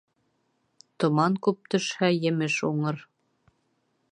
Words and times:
Томан 1.03 1.35
күп 1.47 1.69
төшһә, 1.75 2.09
емеш 2.29 2.59
уңыр. 2.71 3.07